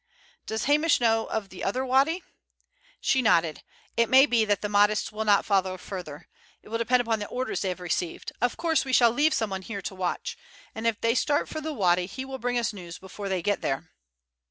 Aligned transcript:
"Does 0.47 0.63
Hamish 0.63 0.99
know 0.99 1.27
of 1.27 1.49
the 1.49 1.63
other 1.63 1.85
wady?" 1.85 2.23
She 3.01 3.21
nodded. 3.21 3.61
"It 3.95 4.09
may 4.09 4.25
be 4.25 4.45
that 4.45 4.63
the 4.63 4.67
Mahdists 4.67 5.11
will 5.11 5.25
not 5.25 5.45
follow 5.45 5.77
further. 5.77 6.27
It 6.63 6.69
will 6.69 6.79
depend 6.79 7.01
upon 7.01 7.19
the 7.19 7.27
orders 7.27 7.61
they 7.61 7.69
have 7.69 7.79
received. 7.79 8.31
Of 8.41 8.57
course 8.57 8.83
we 8.83 8.93
shall 8.93 9.11
leave 9.11 9.35
someone 9.35 9.61
here 9.61 9.83
to 9.83 9.93
watch, 9.93 10.39
and 10.73 10.87
if 10.87 10.99
they 11.01 11.13
start 11.13 11.47
for 11.47 11.61
the 11.61 11.71
wady 11.71 12.07
he 12.07 12.25
will 12.25 12.39
bring 12.39 12.57
us 12.57 12.73
news 12.73 12.97
before 12.97 13.29
they 13.29 13.43
get 13.43 13.61
there." 13.61 13.91